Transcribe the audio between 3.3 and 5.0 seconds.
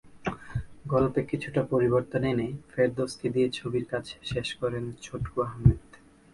দিয়ে ছবির কাজ শেষ করেন